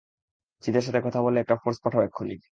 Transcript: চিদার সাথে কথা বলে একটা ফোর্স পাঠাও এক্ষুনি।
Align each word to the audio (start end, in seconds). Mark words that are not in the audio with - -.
চিদার 0.63 0.83
সাথে 0.83 1.01
কথা 1.03 1.19
বলে 1.21 1.37
একটা 1.39 1.55
ফোর্স 1.55 1.77
পাঠাও 1.83 2.01
এক্ষুনি। 2.03 2.35